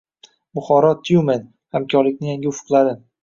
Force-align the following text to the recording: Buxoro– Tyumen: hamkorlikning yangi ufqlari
Buxoro– 0.59 0.89
Tyumen: 1.09 1.45
hamkorlikning 1.79 2.33
yangi 2.33 2.53
ufqlari 2.55 2.97